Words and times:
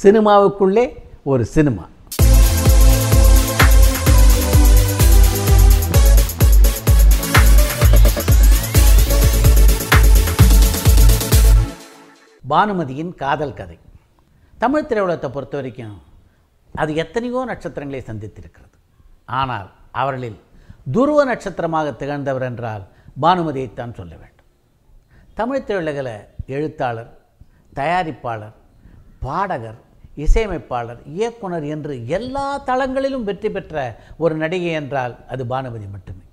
சினிமாவுக்குள்ளே 0.00 0.82
ஒரு 1.32 1.44
சினிமா. 1.52 1.84
பானுமதியின் 12.52 13.12
காதல் 13.22 13.54
கதை. 13.60 13.78
தமிழ் 14.58 14.86
திரையுலகத்தை 14.88 15.30
பொறுத்த 15.36 15.56
வரைக்கும் 15.60 15.96
அது 16.82 16.94
எத்தனையோ 17.04 17.44
நட்சத்திரங்களை 17.52 18.02
சந்தித்திருக்கிறது. 18.10 18.76
ஆனால் 19.40 19.70
அவர்களில் 20.02 20.38
துருவ 20.98 21.24
நட்சத்திரமாக 21.24 21.96
திகழ்ந்தவர் 22.02 22.46
என்றால் 22.50 22.84
பானுமதியைத்தான் 23.24 23.96
சொல்ல 24.00 24.12
வேண்டும். 24.22 24.48
தமிழ் 25.40 25.66
திரையுலகில் 25.70 26.14
எழுத்தாளர் 26.58 27.10
தயாரிப்பாளர் 27.80 28.54
பாடகர் 29.26 29.80
இசையமைப்பாளர் 30.24 31.00
இயக்குனர் 31.16 31.66
என்று 31.74 31.94
எல்லா 32.18 32.46
தளங்களிலும் 32.68 33.26
வெற்றி 33.28 33.50
பெற்ற 33.56 33.74
ஒரு 34.24 34.34
நடிகை 34.42 34.72
என்றால் 34.80 35.14
அது 35.32 35.42
பானுமதி 35.52 35.86
மட்டுமே. 35.94 36.24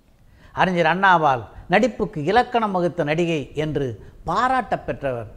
அறிஞர் 0.62 0.92
அண்ணாவால் 0.94 1.44
நடிப்புக்கு 1.74 2.20
இலக்கணம் 2.32 2.76
வகுத்த 2.78 3.04
நடிகை 3.12 3.42
என்று 3.64 3.88
பாராட்ட 4.30 4.74
பெற்றவர் 4.88 5.30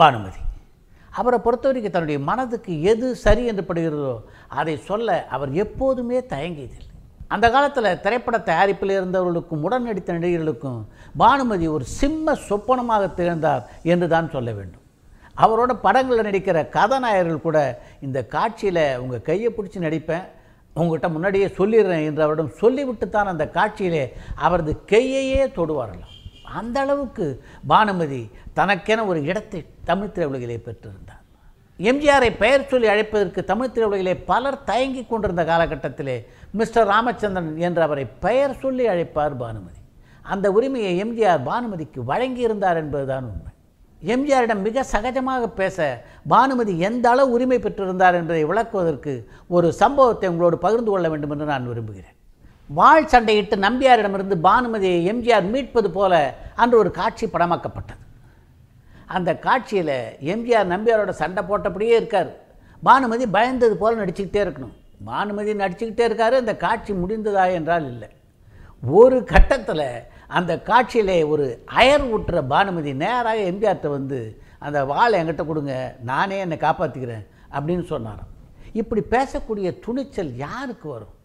பானுமதி. 0.00 0.40
அவரை 1.18 1.38
பொறுத்தவரைக்கும் 1.46 1.94
தன்னுடைய 1.94 2.18
மனதுக்கு 2.28 2.74
எது 2.92 3.06
சரி 3.24 3.42
என்று 3.50 3.64
படுகிறதோ 3.68 4.14
அதை 4.60 4.74
சொல்ல 4.88 5.08
அவர் 5.36 5.50
எப்போதுமே 5.64 6.18
தயங்கியதில்லை. 6.32 6.88
அந்த 7.34 7.46
காலத்தில் 7.54 8.00
திரைப்பட 8.04 8.36
தயாரிப்பில் 8.48 8.96
இருந்தவர்களுக்கும் 8.98 9.64
உடன் 9.66 9.86
நடித்த 9.88 10.16
நடிகர்களுக்கும் 10.16 10.80
பானுமதி 11.22 11.66
ஒரு 11.76 11.84
சிம்ம 11.98 12.34
சொப்பனமாக 12.48 13.04
திகழ்ந்தார் 13.18 13.66
என்று 13.92 14.06
தான் 14.14 14.32
சொல்ல 14.34 14.48
வேண்டும். 14.58 14.81
அவரோட 15.36 15.72
படங்களில் 15.86 16.28
நடிக்கிற 16.28 16.58
கதாநாயகர்கள் 16.76 17.46
கூட 17.46 17.58
இந்த 18.00 18.18
காட்சியில் 18.34 18.84
உங்கள் 19.02 19.26
கையை 19.28 19.50
பிடிச்சி 19.56 19.78
நடிப்பேன். 19.86 20.26
உங்கள்கிட்ட 20.76 21.08
முன்னாடியே 21.12 21.46
சொல்லிடுறேன் 21.58 22.04
என்று 22.08 22.24
அவரிடம் 22.26 22.58
சொல்லிவிட்டு 22.60 23.06
தான் 23.08 23.30
அந்த 23.32 23.44
காட்சியிலே 23.56 24.04
அவரது 24.46 24.72
கையையே 24.92 25.42
தொடுவாரலாம் 25.58 26.12
அந்த 26.58 26.76
அளவுக்கு 26.80 27.26
பானுமதி 27.72 28.22
தனக்கென 28.58 29.04
ஒரு 29.10 29.20
இடத்தை 29.30 29.60
தமிழ் 29.90 30.14
திரையுலகிலே 30.14 30.56
பெற்றிருந்தார். 30.66 31.20
எம்ஜிஆரை 31.78 32.30
பெயர் 32.42 32.68
சொல்லி 32.70 32.88
அழைப்பதற்கு 32.94 33.42
தமிழ் 33.50 33.72
திரையுலகிலே 33.74 34.14
பலர் 34.30 34.58
தயங்கி 34.64 35.02
கொண்டிருந்த 35.04 35.44
காலகட்டத்திலே 35.50 36.16
மிஸ்டர் 36.58 36.90
ராமச்சந்திரன் 36.92 37.56
என்று 37.66 37.82
அவரை 37.86 38.04
பெயர் 38.24 38.60
சொல்லி 38.64 38.86
அழைப்பார் 38.92 39.40
பானுமதி. 39.44 39.80
அந்த 40.32 40.46
உரிமையை 40.56 40.92
எம்ஜிஆர் 41.04 41.46
பானுமதிக்கு 41.48 42.00
வழங்கியிருந்தார் 42.12 42.80
என்பதுதான் 42.82 43.24
உண்மை. 43.30 43.51
எம்ஜிஆரிடம் 44.10 44.62
மிக 44.66 44.84
சகஜமாக 44.92 45.46
பேச 45.60 45.76
பானுமதி 46.32 46.72
எந்த 46.88 47.06
அளவு 47.10 47.34
உரிமை 47.36 47.58
பெற்றிருந்தார் 47.64 48.16
என்பதை 48.20 48.42
விளக்குவதற்கு 48.50 49.12
ஒரு 49.56 49.68
சம்பவத்தை 49.80 50.28
உங்களோடு 50.32 50.56
பகிர்ந்து 50.64 50.90
கொள்ள 50.90 51.08
வேண்டும் 51.12 51.32
என்று 51.34 51.46
நான் 51.52 51.68
விரும்புகிறேன். 51.70 52.16
வாழ் 52.78 53.10
சண்டையிட்டு 53.12 53.56
நம்பியாரிடமிருந்து 53.66 54.36
பானுமதியை 54.48 54.98
எம்ஜிஆர் 55.12 55.46
மீட்பது 55.54 55.88
போல 55.98 56.12
அன்று 56.62 56.76
ஒரு 56.82 56.90
காட்சி 57.00 57.26
படமாக்கப்பட்டது. 57.26 58.00
அந்த 59.16 59.30
காட்சியில் 59.46 59.96
எம்ஜிஆர் 60.34 60.72
நம்பியாரோட 60.74 61.12
சண்டை 61.22 61.42
போட்டபடியே 61.50 61.94
இருக்கார். 62.00 62.30
பானுமதி 62.82 63.24
பயந்தது 63.36 63.74
போல் 63.82 64.00
நடிச்சுக்கிட்டே 64.00 64.40
இருக்கணும். 64.44 64.74
பானுமதி 65.10 65.52
நடிச்சுக்கிட்டே 65.62 66.04
இருக்காரு 66.08 66.34
அந்த 66.42 66.54
காட்சி 66.64 66.92
முடிந்ததா 67.02 67.44
என்றால் 67.58 67.86
இல்லை. 67.92 68.08
ஒரு 69.00 69.18
கட்டத்தில் 69.32 69.86
அந்த 70.38 70.52
காட்சியிலே 70.68 71.16
ஒரு 71.32 71.46
அயர் 71.80 72.04
ஊட்டுற 72.12 72.40
பானுமதி 72.52 72.92
நேராக 73.04 73.48
எம்ஜிஆர்கிட்ட 73.50 73.88
வந்து 73.98 74.18
அந்த 74.66 74.78
வாளை 74.90 75.14
என்கிட்ட 75.20 75.44
கொடுங்க 75.48 75.74
நானே 76.10 76.36
என்னை 76.44 76.56
காப்பாற்றிக்கிறேன் 76.66 77.24
அப்படின்னு 77.56 77.84
சொன்னாராம். 77.92 78.30
இப்படி 78.80 79.02
பேசக்கூடிய 79.14 79.68
துணிச்சல் 79.84 80.30
யாருக்கு 80.44 80.86
வரும்? 80.94 81.16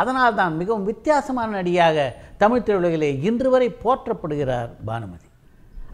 அதனால் 0.00 0.36
தான் 0.40 0.58
மிகவும் 0.60 0.88
வித்தியாசமான 0.90 1.48
நடிகாக 1.58 1.98
தமிழ் 2.42 2.64
திரையுலகிலே 2.66 3.10
இன்று 3.28 3.48
வரை 3.54 3.68
போற்றப்படுகிறார் 3.84 4.70
பானுமதி. 4.88 5.26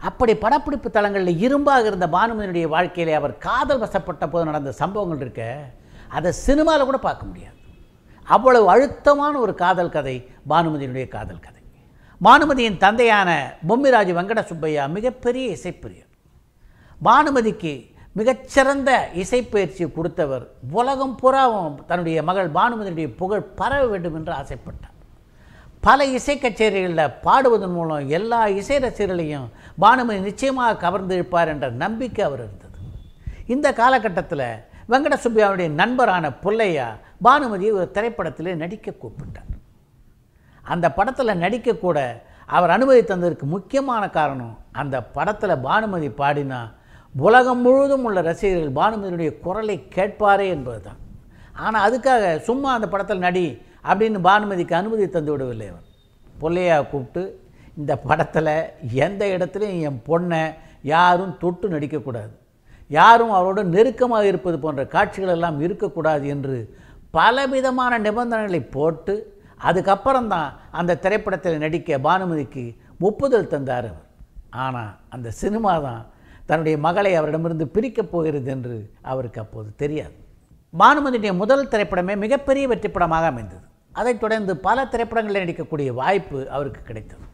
அப்படி 0.09 0.33
படப்பிடிப்பு 0.43 0.89
தளங்களில் 0.95 1.41
இரும்பாக 1.45 1.85
இருந்த 1.89 2.07
பானுமதியினுடைய 2.17 2.67
வாழ்க்கையிலே 2.75 3.13
அவர் 3.19 3.35
காதல் 3.47 3.81
வசப்பட்ட 3.83 4.23
போது 4.33 4.49
நடந்த 4.49 4.71
சம்பவங்கள் 4.81 5.23
இருக்க 5.25 5.43
அதை 6.17 6.31
சினிமாவில் 6.45 6.89
கூட 6.89 6.99
பார்க்க 7.07 7.29
முடியாது. 7.29 7.59
அவ்வளவு 8.35 8.67
அழுத்தமான 8.73 9.33
ஒரு 9.45 9.53
காதல் 9.63 9.95
கதை 9.95 10.15
பானுமதியினுடைய 10.51 11.07
காதல் 11.15 11.43
கதை. 11.45 11.52
பானுமதியின் 12.25 12.77
தந்தையான 12.83 13.29
பொம்மிராஜு 13.69 14.11
வெங்கட 14.17 14.41
சுப்பையா 14.49 14.83
மிகப்பெரிய 14.95 15.45
இசைப்பிரியர். 15.55 16.09
பானுமதிக்கு 17.07 17.73
மிகச்சிறந்த 18.17 18.89
இசைப்பயிற்சி 19.21 19.85
கொடுத்தவர் 19.95 20.45
உலகம் 20.79 21.15
புறாவும் 21.21 21.75
தன்னுடைய 21.89 22.23
மகள் 22.29 22.49
பானுமதியுடைய 22.57 23.07
புகழ் 23.21 23.43
பரவ 23.59 23.85
வேண்டும் 23.85 24.15
என்று 24.19 24.33
ஆசைப்பட்டார். 24.33 24.95
பல 25.87 26.05
இசை 26.17 26.35
கச்சேரிகளில் 26.39 27.15
பாடுவதன் 27.27 27.75
மூலம் 27.77 28.09
எல்லா 28.17 28.41
இசை 28.59 28.77
ரசிகர்களையும் 28.85 29.47
பானுமதி 29.85 30.19
நிச்சயமாக 30.19 30.81
கவர்ந்திருப்பார் 30.85 31.51
என்ற 31.53 31.69
நம்பிக்கை 31.83 32.25
அவர் 32.25 32.43
இருந்தது. 32.45 32.77
இந்த 33.53 33.73
காலகட்டத்தில் 33.81 34.47
வெங்கடசுப்பையாவுடைய 34.91 35.69
நண்பரான 35.81 36.31
புல்லையா 36.43 36.87
பானுமதியை 37.27 37.73
ஒரு 37.79 37.89
திரைப்படத்தில் 37.97 38.59
நடிக்க 38.63 38.93
கூப்பிட்டார். 39.03 39.52
அந்த 40.65 40.87
படத்தில் 40.91 41.39
நடிக்கக்கூட 41.39 41.99
அவர் 42.49 42.69
அனுமதி 42.69 43.01
தந்ததற்கு 43.03 43.45
முக்கியமான 43.47 44.03
காரணம் 44.09 44.53
அந்த 44.73 44.95
படத்தில் 45.15 45.61
பானுமதி 45.61 46.09
பாடினா 46.17 46.59
உலகம் 47.15 47.61
முழுவதும் 47.61 48.05
உள்ள 48.05 48.19
ரசிகர்கள் 48.21 48.77
பானுமதியுடைய 48.77 49.31
குரலை 49.39 49.75
கேட்பாரே 49.95 50.47
என்பது 50.49 50.81
தான் 50.81 50.99
ஆனால் 51.57 51.85
அதுக்காக 51.87 52.39
சும்மா 52.39 52.69
அந்த 52.73 52.87
படத்தில் 52.87 53.19
நடி 53.19 53.45
அப்படின்னு 53.83 54.19
பானுமதிக்கு 54.21 54.75
அனுமதி 54.75 55.05
தந்து 55.09 55.31
விடவில்லை 55.31 55.67
அவர். 55.67 55.87
பொல்லையா 56.35 56.77
கூப்பிட்டு 56.83 57.23
இந்த 57.77 57.93
படத்தில் 58.01 58.53
எந்த 59.03 59.23
இடத்துலையும் 59.35 59.83
என் 59.83 60.01
பொண்ணை 60.07 60.41
யாரும் 60.85 61.37
தொட்டு 61.37 61.67
நடிக்கக்கூடாது 61.69 62.33
யாரும் 62.89 63.33
அவரோட 63.33 63.63
நெருக்கமாக 63.69 64.25
இருப்பது 64.27 64.59
போன்ற 64.59 64.85
காட்சிகள் 64.87 65.29
எல்லாம் 65.29 65.61
இருக்கக்கூடாது 65.61 66.25
என்று 66.27 66.57
பலவிதமான 67.11 67.97
நிபந்தனைகளை 67.99 68.61
போட்டு 68.69 69.13
அதுக்கப்புறம் 69.69 70.27
தான் 70.33 70.49
அந்த 70.79 70.97
திரைப்படத்தில் 71.03 71.61
நடிக்க 71.65 71.99
பானுமதிக்கு 72.07 72.63
ஒப்புதல் 72.99 73.51
தந்தார் 73.53 73.87
அவர். 73.91 74.07
ஆனால் 74.65 74.91
அந்த 75.09 75.31
சினிமா 75.41 75.73
தான் 75.87 76.01
தன்னுடைய 76.45 76.77
மகளை 76.77 77.15
அவரிடமிருந்து 77.15 77.67
பிரிக்கப் 77.67 78.11
போகிறது 78.11 78.51
என்று 78.51 78.77
அவருக்கு 79.01 79.41
அப்போது 79.41 79.69
தெரியாது. 79.75 80.15
பானுமதியுடைய 80.79 81.33
முதல் 81.41 81.67
திரைப்படமே 81.67 82.15
மிகப்பெரிய 82.17 82.67
வெற்றி 82.67 82.89
படமாக 82.89 83.25
அமைந்தது. 83.25 83.65
அதைத் 83.91 84.19
தொடர்ந்து 84.19 84.57
பல 84.57 84.85
திரைப்படங்களில் 84.85 85.43
நடிக்கக்கூடிய 85.43 85.89
வாய்ப்பு 85.93 86.39
அவருக்கு 86.49 86.81
கிடைத்தது. 86.81 87.25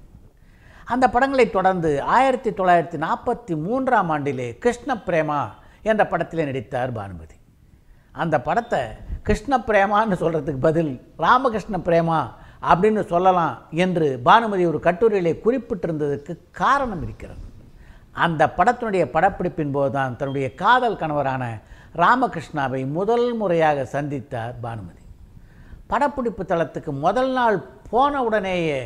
அந்த 0.85 1.09
படங்களை 1.09 1.49
தொடர்ந்து 1.49 2.01
ஆயிரத்தி 2.01 2.49
தொள்ளாயிரத்தி 2.49 2.99
நாற்பத்தி 3.05 3.55
மூன்றாம் 3.65 4.11
ஆண்டிலே 4.11 4.57
கிருஷ்ண 4.57 4.93
பிரேமா 5.07 5.41
என்ற 5.81 6.07
படத்திலே 6.07 6.45
நடித்தார் 6.45 6.91
பானுமதி. 6.91 7.35
அந்த 8.21 8.35
படத்தை 8.47 8.81
கிருஷ்ண 9.27 9.53
பிரேமான்னு 9.67 10.15
சொல்கிறதுக்கு 10.21 10.61
பதில் 10.67 10.91
ராமகிருஷ்ண 11.25 11.77
பிரேமா 11.87 12.19
அப்படின்னு 12.69 13.01
சொல்லலாம் 13.11 13.55
என்று 13.83 14.07
பானுமதி 14.27 14.63
ஒரு 14.71 14.79
கட்டுரையிலே 14.87 15.33
குறிப்பிட்டிருந்ததற்கு 15.45 16.33
காரணம் 16.61 17.03
இருக்கிறது. 17.05 17.43
அந்த 18.25 18.41
படத்தினுடைய 18.57 19.03
படப்பிடிப்பின் 19.15 19.73
போது 19.75 19.91
தான் 19.97 20.17
தன்னுடைய 20.19 20.47
காதல் 20.61 20.99
கணவரான 21.01 21.43
ராமகிருஷ்ணாவை 22.01 22.81
முதல் 22.97 23.27
முறையாக 23.41 23.85
சந்தித்தார் 23.93 24.55
பானுமதி. 24.65 25.03
படப்பிடிப்பு 25.91 26.43
தளத்துக்கு 26.51 26.91
முதல் 27.05 27.31
நாள் 27.37 27.57
போன 27.91 28.23
உடனேயே 28.27 28.81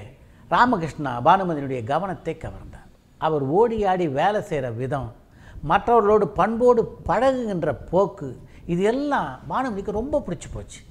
ராமகிருஷ்ணா 0.52 1.12
பானுமதியினுடைய 1.28 1.82
கவனத்தை 1.92 2.34
கவர்ந்தார். 2.44 2.90
அவர் 3.22 3.44
ஓடி 3.60 3.78
ஆடி 3.92 4.06
வேலை 4.20 4.42
செய்கிற 4.50 4.68
விதம் 4.82 5.10
மற்றவர்களோடு 5.72 6.26
பண்போடு 6.40 6.82
பழகுகின்ற 7.10 7.70
போக்கு 7.92 8.30
இது 8.66 8.84
எல்லாம் 8.84 9.40
பானுமதிக்கு 9.50 9.92
ரொம்ப 9.92 10.24
பிடிச்சி 10.28 10.50
போச்சு. 10.54 10.82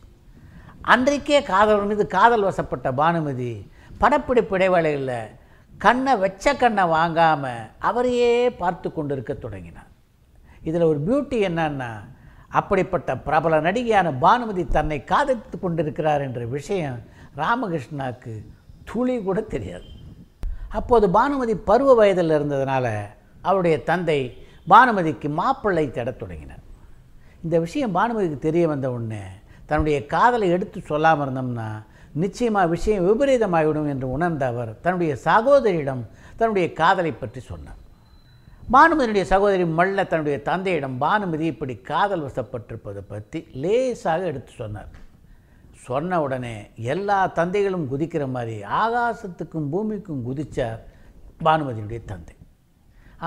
அன்றைக்கே 0.82 1.42
காதல் 1.42 1.84
மீது 1.84 2.06
காதல் 2.06 2.46
வசப்பட்ட 2.48 2.88
பானுமதி 2.92 3.52
படப்பிடிப்பு 3.98 4.56
இடைவேளையில் 4.56 5.16
கண்ணை 5.78 6.12
வெச்ச 6.14 6.54
கண்ணை 6.56 6.84
வாங்காமல் 6.86 7.68
அவரையே 7.78 8.32
பார்த்து 8.50 8.88
கொண்டு 8.92 9.14
இருக்க 9.14 9.32
தொடங்கினார். 9.34 9.90
இதில் 10.68 10.88
ஒரு 10.90 11.00
பியூட்டி 11.06 11.38
என்னன்னா 11.48 11.90
அப்படிப்பட்ட 12.48 13.16
பிரபல 13.16 13.60
நடிகையான 13.60 14.18
பானுமதி 14.18 14.64
தன்னை 14.66 14.98
காதலித்து 15.04 15.58
கொண்டிருக்கிறார் 15.58 16.20
என்ற 16.20 16.44
விஷயம் 16.56 16.98
ராமகிருஷ்ணாவுக்கு 17.36 18.34
துளி 18.84 19.22
கூட 19.22 19.40
தெரியாது. 19.40 19.88
அப்போது 20.68 21.10
பானுமதி 21.10 21.54
பருவ 21.70 21.94
வயதில் 21.94 22.30
இருந்ததுனால 22.30 22.86
அவருடைய 23.42 23.82
தந்தை 23.82 24.18
பானுமதிக்கு 24.68 25.28
மாப்பிள்ளை 25.28 25.90
தேடத் 25.90 26.18
தொடங்கினார். 26.18 26.61
இந்த 27.44 27.56
விஷயம் 27.64 27.94
பானுமதிக்கு 27.96 28.38
தெரிய 28.48 28.64
வந்த 28.72 28.86
உடனே 28.94 29.24
தன்னுடைய 29.68 29.98
காதலை 30.14 30.46
எடுத்து 30.56 30.78
சொல்லாமல் 30.90 31.24
இருந்தோம்னா 31.24 31.68
நிச்சயமாக 32.22 32.70
விஷயம் 32.74 33.06
விபரீதமாகிவிடும் 33.08 33.88
என்று 33.92 34.06
உணர்ந்த 34.16 34.44
அவர் 34.52 34.72
தன்னுடைய 34.84 35.12
சகோதரியிடம் 35.28 36.02
தன்னுடைய 36.40 36.66
காதலை 36.80 37.12
பற்றி 37.12 37.40
சொன்னார். 37.50 37.78
பானுமதியுடைய 38.74 39.24
சகோதரி 39.32 39.64
மல்ல 39.78 40.04
தன்னுடைய 40.10 40.36
தந்தையிடம் 40.48 40.96
பானுமதி 41.04 41.46
இப்படி 41.52 41.74
காதல் 41.90 42.24
வசப்பட்டிருப்பதை 42.26 43.02
பற்றி 43.12 43.40
லேசாக 43.62 44.28
எடுத்து 44.30 44.52
சொன்னார். 44.60 44.92
சொன்ன 45.86 46.20
உடனே 46.24 46.54
எல்லா 46.94 47.18
தந்தைகளும் 47.38 47.88
குதிக்கிற 47.92 48.24
மாதிரி 48.34 48.56
ஆகாசத்துக்கும் 48.82 49.70
பூமிக்கும் 49.72 50.22
குதித்தார் 50.28 50.80
பானுமதியுடைய 51.46 52.00
தந்தை. 52.12 52.36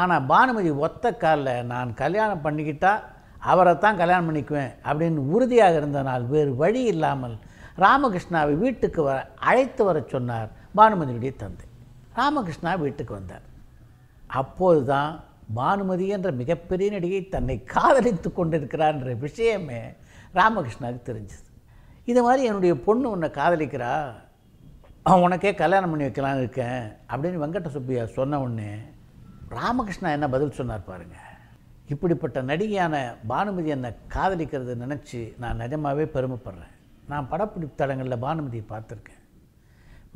ஆனால் 0.01 0.25
பானுமதி 0.31 0.71
ஒத்த 0.85 1.11
காலில் 1.23 1.67
நான் 1.73 1.91
கல்யாணம் 2.03 2.45
பண்ணிக்கிட்டால் 2.45 3.03
அவரை 3.51 3.73
தான் 3.77 3.99
கல்யாணம் 4.01 4.27
பண்ணிக்குவேன் 4.29 4.71
அப்படின்னு 4.87 5.21
உறுதியாக 5.35 5.79
இருந்தனால் 5.81 6.23
வேறு 6.33 6.51
வழி 6.61 6.81
இல்லாமல் 6.93 7.35
ராமகிருஷ்ணாவை 7.83 8.53
வீட்டுக்கு 8.63 9.01
வர 9.07 9.17
அழைத்து 9.49 9.81
வர 9.87 9.97
சொன்னார் 10.13 10.49
பானுமதியுடைய 10.77 11.31
தந்தை. 11.41 11.65
ராமகிருஷ்ணா 12.19 12.71
வீட்டுக்கு 12.83 13.13
வந்தார். 13.19 13.45
அப்போது 14.39 14.81
தான் 14.85 15.11
பானுமதி 15.59 16.05
என்ற 16.15 16.29
மிகப்பெரிய 16.41 16.89
நடிகை 16.95 17.21
தன்னை 17.35 17.57
காதலித்து 17.73 18.29
கொண்டிருக்கிறார் 18.31 18.95
என்ற 18.95 19.11
விஷயமே 19.25 19.81
ராமகிருஷ்ணாவுக்கு 20.39 21.09
தெரிஞ்சது. 21.11 21.45
இது 22.11 22.21
மாதிரி 22.23 22.43
என்னுடைய 22.49 22.73
பொண்ணு 22.87 23.07
உன்னை 23.15 23.29
காதலிக்கிறா? 23.39 23.93
உனக்கே 25.23 25.51
கல்யாணம் 25.61 25.91
பண்ணி 25.91 26.05
வைக்கலான்னு 26.05 26.43
இருக்கேன் 26.43 26.83
அப்படின்னு 27.09 27.41
வெங்கட 27.41 27.69
சுப்பையா 27.75 28.03
சொன்ன 28.17 28.39
உடனே 28.43 28.71
ராமகிருஷ்ணா 29.57 30.11
என்ன 30.17 30.27
பதில் 30.35 30.57
சொன்னார் 30.59 30.89
பாருங்கள் 30.89 31.24
இப்படிப்பட்ட 31.91 32.37
நடிகையான 32.49 32.95
பானுமதி 33.31 33.69
என்னை 33.75 33.89
காதலிக்கிறது 34.15 34.73
நினச்சி 34.83 35.19
நான் 35.41 35.61
நிஜமாகவே 35.63 36.05
பெருமைப்படுறேன். 36.15 36.73
நான் 37.11 37.29
படப்பிடிப்பு 37.31 37.75
தடங்களில் 37.81 38.23
பானுமதியை 38.25 38.65
பார்த்துருக்கேன். 38.71 39.21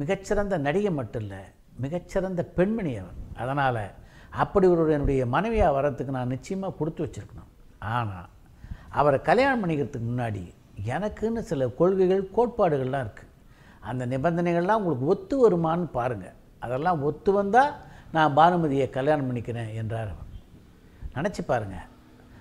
மிகச்சிறந்த 0.02 0.58
நடிகை 0.68 0.92
மட்டும் 1.00 1.24
இல்லை 1.26 1.42
மிகச்சிறந்த 1.84 2.42
பெண்மணி 2.58 2.94
அவர் 3.02 3.18
அதனால் 3.42 3.84
அப்படி 4.44 4.66
ஒரு 4.74 4.94
என்னுடைய 4.96 5.22
மனைவியாக 5.36 5.76
வரத்துக்கு 5.78 6.16
நான் 6.18 6.34
நிச்சயமாக 6.36 6.78
கொடுத்து 6.80 7.02
வச்சுருக்கணும். 7.04 7.52
ஆனால் 7.96 8.30
அவரை 9.00 9.20
கல்யாணம் 9.30 9.62
பண்ணிக்கிறதுக்கு 9.64 10.10
முன்னாடி 10.12 10.44
எனக்குன்னு 10.96 11.42
சில 11.52 11.68
கொள்கைகள் 11.80 12.24
கோட்பாடுகள்லாம் 12.38 13.06
இருக்குது 13.06 13.28
அந்த 13.90 14.04
நிபந்தனைகள்லாம் 14.14 14.80
உங்களுக்கு 14.82 15.12
ஒத்து 15.14 15.36
வருமான்னு 15.44 15.88
பாருங்கள் 15.98 16.36
அதெல்லாம் 16.66 17.04
ஒத்து 17.10 17.32
வந்தால் 17.38 17.76
நான் 18.16 18.36
பானுமதியை 18.40 18.88
கல்யாணம் 18.98 19.28
பண்ணிக்கிறேன் 19.30 19.72
என்றார் 19.82 20.12
அவர் 20.14 20.29
நினச்சி 21.16 21.42
பாருங்கள் 21.42 21.88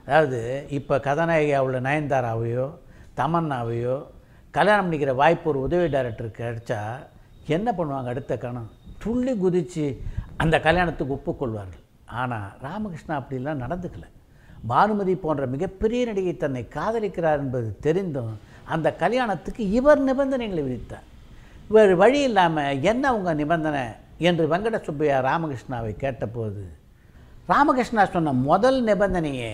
அதாவது 0.07 0.41
இப்போ 0.79 0.95
கதாநாயகியாக 0.99 1.67
உள்ள 1.67 1.79
நயன்தாராவையோ 1.81 2.67
தமன்னாவையோ 3.17 3.97
கல்யாணம் 4.55 4.85
பண்ணிக்கிற 4.87 5.13
வாய்ப்பு 5.15 5.47
ஒரு 5.51 5.59
உதவி 5.67 5.87
டைரக்டருக்கு 5.95 6.43
கிடைச்சா 6.45 6.81
என்ன 7.57 7.69
பண்ணுவாங்க 7.79 8.09
அடுத்த 8.13 8.33
கணம்? 8.37 8.71
துள்ளி 9.03 9.33
குதித்து 9.37 9.85
அந்த 10.37 10.57
கல்யாணத்துக்கு 10.67 11.17
ஒப்புக்கொள்வார்கள். 11.17 11.85
ஆனால் 12.21 12.49
ராமகிருஷ்ணா 12.65 13.15
அப்படிலாம் 13.21 13.63
நடந்துக்கல. 13.65 14.07
பானுமதி 14.67 15.15
போன்ற 15.15 15.47
மிகப்பெரிய 15.47 16.01
நடிகை 16.07 16.35
தன்னை 16.37 16.63
காதலிக்கிறார் 16.77 17.43
என்பது 17.45 17.69
தெரிந்தும் 17.87 18.33
அந்த 18.75 18.89
கல்யாணத்துக்கு 19.03 19.63
இவர் 19.79 20.03
நிபந்தனைகளை 20.09 20.63
விதித்தார். 20.67 21.07
வேறு 21.71 21.95
வழி 21.97 22.21
இல்லாமல் 22.29 22.83
என்ன 22.93 23.15
உங்கள் 23.17 23.41
நிபந்தனை? 23.43 23.87
என்று 24.29 24.45
வெங்கட 24.53 24.77
சுப்பையா 24.87 25.17
ராமகிருஷ்ணாவை 25.29 25.93
கேட்டபோது 25.97 26.63
ராமகிருஷ்ணா 27.51 28.03
சொன்ன 28.15 28.33
முதல் 28.49 28.79
நிபந்தனையே 28.85 29.53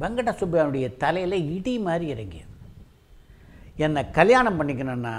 வெங்கட 0.00 0.30
சுப்பையனுடைய 0.40 0.86
தலையில் 1.02 1.36
இடி 1.56 1.74
மாதிரி 1.86 2.06
இறங்கியது. 2.14 2.52
என்னை 3.84 4.02
கல்யாணம் 4.18 4.56
பண்ணிக்கணும்னா 4.58 5.14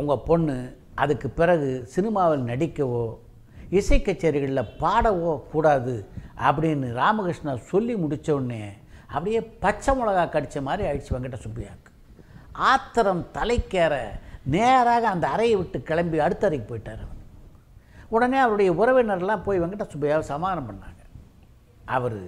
உங்கள் 0.00 0.24
பொண்ணு 0.28 0.56
அதுக்கு 1.02 1.28
பிறகு 1.40 1.68
சினிமாவில் 1.94 2.48
நடிக்கவோ 2.50 3.04
இசை 3.78 3.98
கச்சேரிகளில் 4.02 4.72
பாடவோ 4.82 5.32
கூடாது 5.52 5.94
அப்படின்னு 6.48 6.88
ராமகிருஷ்ணா 7.02 7.54
சொல்லி 7.72 7.96
முடித்த 7.96 8.34
உடனே 8.34 8.62
அப்படியே 9.12 9.40
பச்சை 9.64 9.94
மிளகா 9.98 10.24
கடித்த 10.28 10.62
மாதிரி 10.68 10.88
ஆயிடுச்சு 10.88 11.14
வெங்கட 11.16 11.38
சுப்பியாவுக்கு 11.44 11.92
ஆத்திரம் 12.70 13.24
தலைக்கேற 13.38 13.94
நேராக 14.56 15.08
அந்த 15.14 15.26
அறையை 15.34 15.56
விட்டு 15.56 15.78
கிளம்பி 15.82 16.18
அடுத்த 16.26 16.46
அறைக்கு 16.46 16.66
போயிட்டார் 16.68 17.02
அவர். 17.04 17.22
உடனே 18.08 18.38
அவருடைய 18.38 18.72
உறவினர்லாம் 18.72 19.46
போய் 19.46 19.60
வெங்கட 19.60 19.86
சுப்பையாவை 19.94 20.26
சமாதானம் 20.34 20.68
பண்ணாங்க. 20.68 20.95
அவர் 21.94 22.20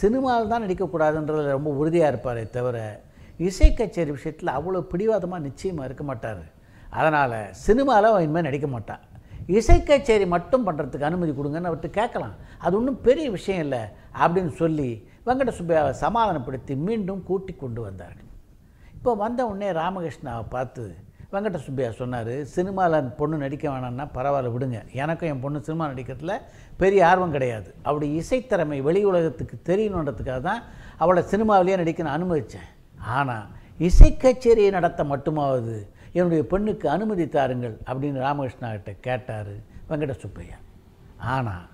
சினிமாவில் 0.00 0.50
தான் 0.52 0.64
நடிக்கக்கூடாதுன்றதில் 0.64 1.56
ரொம்ப 1.56 1.70
உறுதியாக 1.80 2.10
இருப்பாரே 2.12 2.44
தவிர 2.56 2.78
இசை 3.48 3.68
கச்சேரி 3.78 4.10
விஷயத்தில் 4.16 4.56
அவ்வளோ 4.56 4.80
பிடிவாதமாக 4.90 5.44
நிச்சயமாக 5.48 5.86
இருக்க 5.88 6.04
மாட்டார். 6.10 6.42
அதனால் 6.98 7.38
சினிமாவில் 7.66 8.08
அவன் 8.10 8.24
இனிமேல் 8.26 8.46
நடிக்க 8.48 8.68
மாட்டான். 8.74 9.02
இசை 9.58 9.78
கச்சேரி 9.88 10.26
மட்டும் 10.34 10.66
பண்ணுறதுக்கு 10.66 11.08
அனுமதி 11.10 11.32
கொடுங்கன்னு 11.38 11.70
அவர்கிட்ட 11.70 11.90
கேட்கலாம். 12.00 12.34
அது 12.64 12.74
ஒன்றும் 12.78 13.00
பெரிய 13.06 13.26
விஷயம் 13.36 13.62
இல்லை 13.66 13.82
அப்படின்னு 14.22 14.52
சொல்லி 14.62 14.88
வெங்கட 15.26 15.52
சுப்பையாவை 15.58 15.92
சமாதானப்படுத்தி 16.04 16.74
மீண்டும் 16.88 17.22
கூட்டி 17.28 17.52
கொண்டு 17.54 17.80
வந்தார்கள். 17.86 18.28
இப்போ 18.96 19.10
வந்த 19.24 19.40
உடனே 19.50 19.68
ராமகிருஷ்ணாவை 19.80 20.44
பார்த்து 20.54 20.84
வெங்கட 21.32 21.58
சுப்பையா 21.66 21.90
சொன்னார் 22.00 22.32
சினிமாவில் 22.54 23.08
பொண்ணு 23.18 23.36
நடிக்க 23.42 23.64
வேணாம்னா 23.72 24.06
பரவாயில்ல 24.16 24.52
விடுங்க. 24.54 24.78
எனக்கும் 25.02 25.30
என் 25.32 25.42
பொண்ணு 25.44 25.58
சினிமா 25.66 25.84
நடிக்கிறதுல 25.92 26.34
பெரிய 26.82 27.00
ஆர்வம் 27.10 27.34
கிடையாது. 27.36 27.68
அவளுடைய 27.86 28.10
இசைத்திறமை 28.22 28.78
வெளி 28.88 29.02
உலகத்துக்கு 29.10 29.56
தெரியணுன்றதுக்காக 29.70 30.40
தான் 30.48 30.62
அவளை 31.02 31.22
சினிமாவிலேயே 31.32 31.76
நடிக்க 31.82 32.10
அனுமதித்தேன் 32.16 32.70
ஆனால் 33.16 33.46
இசை 33.88 34.10
கச்சேரியை 34.22 34.70
நடத்த 34.78 35.04
மட்டுமாவது 35.12 35.76
என்னுடைய 36.16 36.42
பெண்ணுக்கு 36.52 36.86
அனுமதி 36.94 37.24
தாருங்கள் 37.36 37.76
அப்படின்னு 37.88 38.24
ராமகிருஷ்ணா 38.26 38.70
கிட்ட 38.72 38.92
கேட்டார் 39.06 39.52
வெங்கட 39.90 40.14
சுப்பையா 40.24 40.58
ஆனால் 41.34 41.66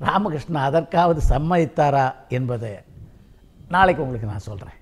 ராமகிருஷ்ணா 0.00 0.62
அதற்காவது 0.70 1.20
சம்மதித்தாரா 1.32 2.06
என்பதை 2.38 2.72
நாளைக்கு 3.74 4.04
உங்களுக்கு 4.04 4.32
நான் 4.32 4.48
சொல்கிறேன் 4.50 4.78